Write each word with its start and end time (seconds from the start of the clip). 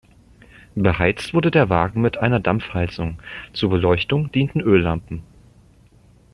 Beheizt 0.73 1.31
wurde 1.35 1.51
der 1.51 1.69
Wagen 1.69 2.01
mit 2.01 2.17
einer 2.17 2.39
Dampfheizung; 2.39 3.19
zur 3.53 3.69
Beleuchtung 3.69 4.31
dienten 4.31 4.59
Öllampen. 4.59 5.21